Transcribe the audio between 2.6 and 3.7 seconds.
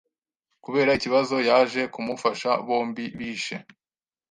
Bombi bishe